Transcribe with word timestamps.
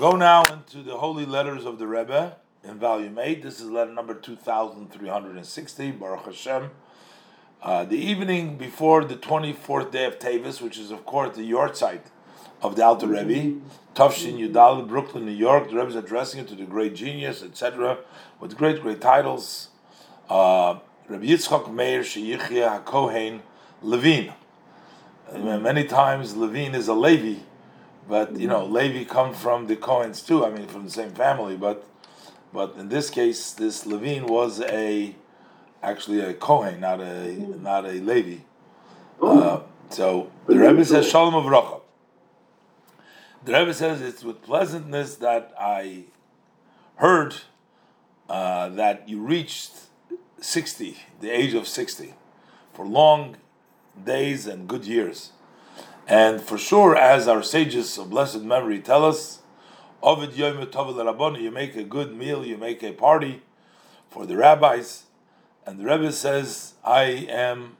go 0.00 0.16
now 0.16 0.42
into 0.44 0.82
the 0.82 0.96
holy 0.96 1.26
letters 1.26 1.66
of 1.66 1.78
the 1.78 1.86
Rebbe 1.86 2.34
in 2.64 2.78
volume 2.78 3.18
8. 3.18 3.42
This 3.42 3.60
is 3.60 3.68
letter 3.68 3.92
number 3.92 4.14
2360, 4.14 5.90
Baruch 5.90 6.24
Hashem. 6.24 6.70
Uh, 7.62 7.84
the 7.84 7.98
evening 7.98 8.56
before 8.56 9.04
the 9.04 9.16
24th 9.16 9.90
day 9.90 10.06
of 10.06 10.18
Teves, 10.18 10.62
which 10.62 10.78
is, 10.78 10.90
of 10.90 11.04
course, 11.04 11.36
the 11.36 11.42
yahrzeit 11.42 12.00
of 12.62 12.76
the 12.76 12.82
Alter 12.82 13.08
Rebbe, 13.08 13.60
Tafshin 13.94 14.38
Yudal, 14.38 14.88
Brooklyn, 14.88 15.26
New 15.26 15.32
York. 15.32 15.68
The 15.68 15.76
Rebbe 15.76 15.88
is 15.88 15.96
addressing 15.96 16.40
it 16.40 16.48
to 16.48 16.54
the 16.54 16.64
great 16.64 16.94
genius, 16.94 17.42
etc., 17.42 17.98
with 18.40 18.56
great, 18.56 18.80
great 18.80 19.02
titles. 19.02 19.68
Uh, 20.30 20.78
Rabbi 21.08 21.26
Yitzchak 21.26 21.70
Meir 21.70 22.00
Sheyichya 22.00 22.84
HaKohen 22.84 23.42
Levine. 23.82 24.32
Many 25.30 25.84
times 25.84 26.34
Levine 26.36 26.74
is 26.74 26.88
a 26.88 26.94
Levi, 26.94 27.42
but 28.10 28.36
you 28.38 28.48
know 28.48 28.66
Levi 28.66 29.04
come 29.04 29.32
from 29.32 29.68
the 29.68 29.76
Cohens 29.76 30.26
too. 30.26 30.44
I 30.44 30.50
mean, 30.50 30.66
from 30.66 30.84
the 30.84 30.90
same 30.90 31.12
family, 31.12 31.56
but 31.56 31.86
but 32.52 32.74
in 32.76 32.88
this 32.88 33.08
case, 33.08 33.52
this 33.52 33.86
Levine 33.86 34.26
was 34.26 34.60
a 34.60 35.14
actually 35.82 36.20
a 36.20 36.34
Kohen, 36.34 36.80
not 36.80 37.00
a 37.00 37.32
not 37.62 37.86
a 37.86 37.92
Levi. 37.92 38.42
Uh, 39.22 39.60
so 39.90 40.30
the 40.46 40.58
Rebbe 40.58 40.84
says 40.84 41.08
Shalom 41.08 41.34
Avracha. 41.34 41.80
The 43.44 43.52
Rebbe 43.52 43.72
says 43.72 44.02
it's 44.02 44.24
with 44.24 44.42
pleasantness 44.42 45.16
that 45.16 45.54
I 45.58 46.04
heard 46.96 47.36
uh, 48.28 48.68
that 48.70 49.08
you 49.08 49.20
reached 49.20 49.72
sixty, 50.40 50.98
the 51.20 51.30
age 51.30 51.54
of 51.54 51.68
sixty, 51.68 52.14
for 52.74 52.84
long 52.84 53.36
days 54.04 54.46
and 54.46 54.66
good 54.68 54.84
years. 54.84 55.30
And 56.10 56.42
for 56.42 56.58
sure, 56.58 56.96
as 56.96 57.28
our 57.28 57.40
sages 57.40 57.96
of 57.96 58.10
blessed 58.10 58.42
memory 58.42 58.80
tell 58.80 59.04
us, 59.04 59.42
Ovid 60.02 60.36
you 60.36 61.50
make 61.52 61.76
a 61.76 61.84
good 61.84 62.16
meal, 62.16 62.44
you 62.44 62.56
make 62.56 62.82
a 62.82 62.90
party 62.90 63.42
for 64.08 64.26
the 64.26 64.36
rabbis. 64.36 65.04
And 65.64 65.78
the 65.78 65.84
Rebbe 65.84 66.10
says, 66.10 66.74
I 66.82 67.02
am 67.28 67.76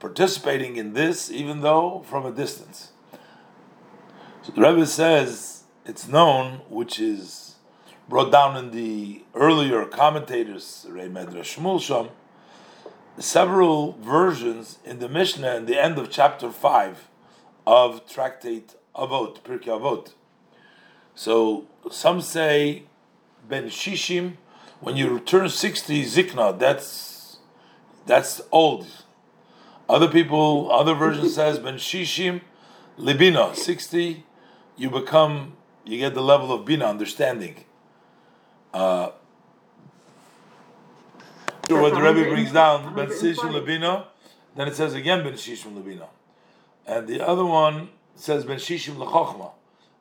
participating 0.00 0.74
in 0.76 0.94
this, 0.94 1.30
even 1.30 1.60
though 1.60 2.04
from 2.08 2.26
a 2.26 2.32
distance. 2.32 2.90
So 4.42 4.50
the 4.50 4.60
Rebbe 4.60 4.84
says, 4.84 5.62
it's 5.86 6.08
known, 6.08 6.62
which 6.68 6.98
is 6.98 7.54
brought 8.08 8.32
down 8.32 8.56
in 8.56 8.72
the 8.72 9.22
earlier 9.32 9.84
commentators, 9.84 10.86
Rei 10.88 11.08
Medrash 11.08 11.56
Shmuel 11.56 11.80
Sham, 11.80 12.08
several 13.16 13.92
versions 14.00 14.80
in 14.84 14.98
the 14.98 15.08
Mishnah 15.08 15.54
in 15.54 15.66
the 15.66 15.80
end 15.80 15.98
of 15.98 16.10
chapter 16.10 16.50
5 16.50 17.10
of 17.66 18.06
Tractate 18.06 18.74
Avot, 18.94 19.40
Pirkei 19.40 19.66
Avot. 19.66 20.12
So 21.14 21.66
some 21.90 22.20
say 22.20 22.84
Ben 23.48 23.66
Shishim, 23.66 24.34
when 24.80 24.96
you 24.96 25.18
turn 25.20 25.48
60 25.48 26.04
Zikna, 26.04 26.58
that's 26.58 27.38
that's 28.06 28.40
old. 28.52 28.86
Other 29.88 30.08
people, 30.08 30.70
other 30.70 30.94
version 30.94 31.28
says 31.40 31.58
Ben 31.58 31.74
Shishim 31.74 32.40
Libina, 32.98 33.54
60, 33.54 34.24
you 34.76 34.90
become, 34.90 35.56
you 35.84 35.98
get 35.98 36.14
the 36.14 36.22
level 36.22 36.52
of 36.52 36.64
Bina, 36.64 36.86
understanding. 36.86 37.64
Uh, 38.72 39.10
what 41.68 41.94
the 41.94 42.00
Rebbe 42.00 42.28
brings 42.28 42.52
down, 42.52 42.94
Ben 42.94 43.08
Shishim 43.08 43.52
Libina, 43.52 44.06
then 44.54 44.68
it 44.68 44.76
says 44.76 44.94
again 44.94 45.24
Ben 45.24 45.32
Shishim 45.32 45.74
Libina. 45.74 46.06
And 46.86 47.08
the 47.08 47.26
other 47.26 47.44
one 47.44 47.88
says 48.14 48.44
Ben 48.44 48.58
Shishim 48.58 48.96
Lechochma, 48.96 49.52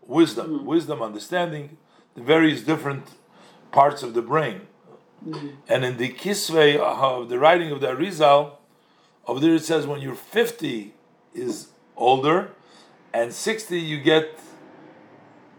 wisdom, 0.06 0.48
mm-hmm. 0.48 0.66
wisdom, 0.66 1.02
understanding, 1.02 1.78
the 2.16 2.22
various 2.22 2.62
different 2.62 3.08
parts 3.72 4.04
of 4.04 4.14
the 4.14 4.22
brain. 4.22 4.62
Mm-hmm. 5.26 5.48
And 5.68 5.86
in 5.86 5.98
the 5.98 6.10
Kisvei 6.10 6.78
of 6.78 7.30
the 7.30 7.40
writing 7.40 7.72
of 7.72 7.82
the 7.82 7.88
Arizal, 7.88 8.58
over 9.26 9.40
there 9.40 9.56
it 9.56 9.64
says 9.64 9.88
when 9.88 10.02
you're 10.02 10.16
50 10.16 10.94
is 11.34 11.70
older, 11.96 12.52
and 13.14 13.34
60 13.34 13.80
you 13.80 14.02
get 14.02 14.40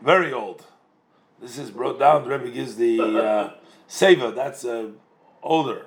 very 0.02 0.32
old. 0.32 0.64
This 1.40 1.58
is 1.58 1.70
brought 1.70 1.98
down. 1.98 2.24
The 2.24 2.30
Rebbe 2.30 2.50
gives 2.50 2.76
the 2.76 3.00
uh, 3.00 3.50
seva. 3.88 4.34
That's 4.34 4.64
uh, 4.64 4.90
older. 5.42 5.86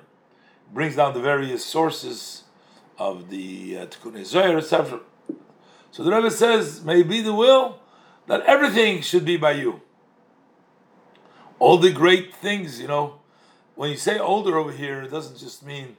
Brings 0.72 0.96
down 0.96 1.14
the 1.14 1.20
various 1.20 1.64
sources 1.64 2.44
of 2.98 3.30
the 3.30 3.78
uh, 3.78 3.86
Tikkun 3.86 4.24
Zohar, 4.24 4.58
etc. 4.58 5.00
So 5.98 6.04
the 6.04 6.12
Rebbe 6.12 6.30
says, 6.30 6.84
may 6.84 7.02
be 7.02 7.22
the 7.22 7.34
will 7.34 7.80
that 8.28 8.42
everything 8.42 9.02
should 9.02 9.24
be 9.24 9.36
by 9.36 9.50
you. 9.50 9.80
All 11.58 11.76
the 11.76 11.90
great 11.90 12.32
things, 12.32 12.80
you 12.80 12.86
know, 12.86 13.18
when 13.74 13.90
you 13.90 13.96
say 13.96 14.16
older 14.16 14.56
over 14.56 14.70
here, 14.70 15.02
it 15.02 15.10
doesn't 15.10 15.38
just 15.38 15.66
mean 15.66 15.96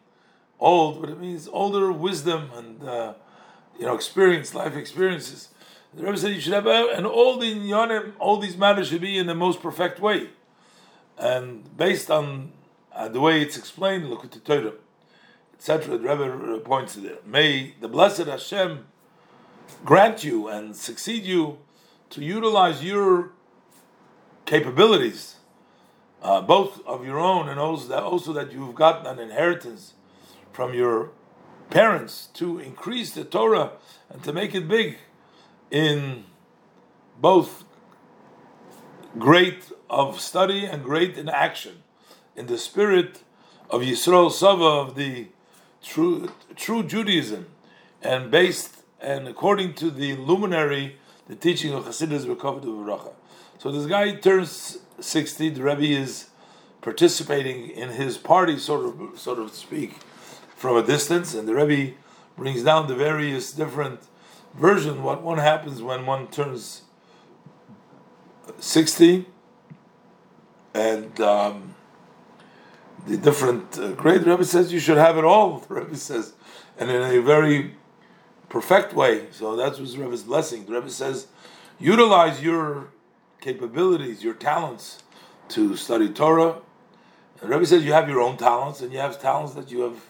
old, 0.57 1.01
but 1.01 1.09
it 1.09 1.19
means 1.19 1.49
older 1.49 1.91
wisdom 1.91 2.49
and, 2.55 2.81
uh, 2.81 3.13
you 3.77 3.85
know, 3.85 3.93
experience, 3.93 4.55
life 4.55 4.77
experiences. 4.77 5.49
The 5.93 6.03
Rebbe 6.03 6.17
said 6.17 6.31
you 6.31 6.39
should 6.39 6.53
have, 6.53 6.65
and 6.65 7.05
all 7.05 7.37
the 7.37 8.13
all 8.19 8.37
these 8.37 8.55
matters 8.55 8.87
should 8.87 9.01
be 9.01 9.17
in 9.17 9.27
the 9.27 9.35
most 9.35 9.61
perfect 9.61 9.99
way. 9.99 10.29
And 11.17 11.75
based 11.75 12.09
on 12.09 12.53
uh, 12.95 13.09
the 13.09 13.19
way 13.19 13.41
it's 13.41 13.57
explained, 13.57 14.09
look 14.09 14.23
at 14.23 14.31
the 14.31 14.39
Torah, 14.39 14.75
etc., 15.55 15.97
the 15.97 16.07
Rebbe 16.07 16.59
points 16.59 16.93
to 16.95 17.05
it. 17.05 17.27
May 17.27 17.73
the 17.81 17.89
blessed 17.89 18.27
Hashem 18.27 18.85
grant 19.85 20.23
you 20.23 20.47
and 20.47 20.75
succeed 20.75 21.23
you 21.23 21.57
to 22.09 22.23
utilize 22.23 22.83
your 22.83 23.31
capabilities, 24.45 25.35
uh, 26.21 26.41
both 26.41 26.85
of 26.85 27.05
your 27.05 27.19
own 27.19 27.47
and 27.47 27.59
also 27.59 27.87
that, 27.87 28.03
also 28.03 28.33
that 28.33 28.51
you've 28.51 28.75
gotten 28.75 29.05
an 29.05 29.19
inheritance 29.19 29.93
from 30.51 30.73
your 30.73 31.11
parents, 31.69 32.29
to 32.33 32.57
increase 32.59 33.11
the 33.13 33.23
Torah 33.23 33.73
and 34.09 34.23
to 34.23 34.33
make 34.33 34.55
it 34.55 34.67
big 34.67 34.97
in 35.69 36.25
both 37.19 37.63
great 39.17 39.71
of 39.89 40.19
study 40.19 40.65
and 40.65 40.83
great 40.83 41.17
in 41.17 41.29
action, 41.29 41.83
in 42.35 42.47
the 42.47 42.57
spirit 42.57 43.23
of 43.69 43.81
Yisrael 43.81 44.31
Sava 44.31 44.63
of 44.63 44.95
the 44.95 45.27
true 45.83 46.31
true 46.55 46.83
Judaism, 46.83 47.45
and 48.01 48.31
based 48.31 48.78
and 49.01 49.27
according 49.27 49.73
to 49.75 49.89
the 49.89 50.15
luminary, 50.15 50.97
the 51.27 51.35
teaching 51.35 51.73
of 51.73 51.85
Chassidus 51.85 52.25
B'Kavod 52.25 52.63
B'Racha. 52.63 53.13
So 53.57 53.71
this 53.71 53.85
guy 53.85 54.15
turns 54.15 54.79
60, 54.99 55.49
the 55.49 55.63
Rebbe 55.63 55.83
is 55.83 56.29
participating 56.81 57.69
in 57.69 57.89
his 57.89 58.17
party, 58.17 58.57
sort 58.57 58.85
of, 58.85 59.19
sort 59.19 59.39
of 59.39 59.53
speak, 59.53 59.95
from 60.55 60.77
a 60.77 60.83
distance, 60.83 61.33
and 61.33 61.47
the 61.47 61.55
Rebbe 61.55 61.95
brings 62.37 62.63
down 62.63 62.87
the 62.87 62.95
various 62.95 63.51
different 63.51 64.01
version. 64.55 65.03
What 65.03 65.21
one 65.21 65.37
happens 65.37 65.81
when 65.81 66.05
one 66.05 66.27
turns 66.27 66.83
60 68.59 69.25
and 70.73 71.19
um, 71.21 71.75
the 73.07 73.17
different 73.17 73.77
uh, 73.77 73.91
great 73.91 74.25
Rebbe 74.25 74.45
says 74.45 74.71
you 74.71 74.79
should 74.79 74.97
have 74.97 75.17
it 75.17 75.23
all 75.23 75.59
the 75.67 75.73
Rebbe 75.73 75.95
says. 75.95 76.33
And 76.77 76.89
in 76.89 77.01
a 77.01 77.21
very 77.21 77.75
perfect 78.49 78.93
way. 78.93 79.27
So 79.31 79.55
that's 79.55 79.79
was 79.79 79.97
Rebbe's 79.97 80.23
blessing. 80.23 80.65
The 80.65 80.73
Rebbe 80.73 80.89
says, 80.89 81.27
utilize 81.79 82.41
your 82.41 82.89
capabilities, 83.41 84.23
your 84.23 84.33
talents 84.33 85.03
to 85.49 85.75
study 85.75 86.09
Torah. 86.09 86.57
And 87.41 87.49
the 87.49 87.55
Rebbe 87.55 87.65
says 87.65 87.85
you 87.85 87.93
have 87.93 88.09
your 88.09 88.21
own 88.21 88.37
talents, 88.37 88.81
and 88.81 88.91
you 88.91 88.99
have 88.99 89.21
talents 89.21 89.53
that 89.53 89.71
you 89.71 89.81
have 89.81 90.01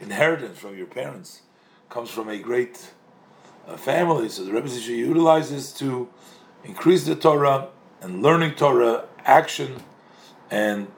inherited 0.00 0.52
from 0.56 0.76
your 0.76 0.86
parents. 0.86 1.42
Comes 1.90 2.10
from 2.10 2.28
a 2.28 2.38
great 2.38 2.90
uh, 3.66 3.76
family. 3.76 4.28
So 4.28 4.44
the 4.44 4.52
Rebbe 4.52 4.68
says 4.68 4.88
you 4.88 4.96
utilize 4.96 5.50
this 5.50 5.72
to 5.74 6.08
increase 6.64 7.04
the 7.04 7.14
Torah 7.14 7.68
and 8.00 8.22
learning 8.22 8.54
Torah, 8.54 9.06
action, 9.24 9.82
and 10.50 10.88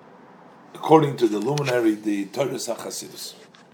according 0.74 1.16
to 1.16 1.28
the 1.28 1.38
luminary, 1.38 1.94
the 1.94 2.26
Torah 2.26 2.54
Sachasidus. 2.54 3.34